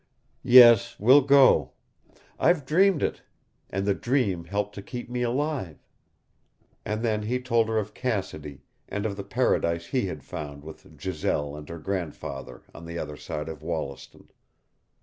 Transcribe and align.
"Yes, 0.41 0.99
we'll 0.99 1.21
go. 1.21 1.73
I've 2.39 2.65
dreamed 2.65 3.03
it, 3.03 3.21
and 3.69 3.85
the 3.85 3.93
dream 3.93 4.45
helped 4.45 4.73
to 4.73 4.81
keep 4.81 5.11
me 5.11 5.21
alive" 5.21 5.77
And 6.87 7.03
then 7.03 7.21
he 7.21 7.39
told 7.39 7.67
her 7.69 7.77
of 7.77 7.93
Cassidy, 7.93 8.63
and 8.89 9.05
of 9.05 9.15
the 9.15 9.23
paradise 9.23 9.85
he 9.85 10.07
had 10.07 10.23
found 10.23 10.63
with 10.63 10.99
Giselle 10.99 11.55
and 11.55 11.69
her 11.69 11.77
grandfather 11.77 12.63
on 12.73 12.85
the 12.85 12.97
other 12.97 13.15
side 13.15 13.47
of 13.47 13.61
Wollaston. 13.61 14.29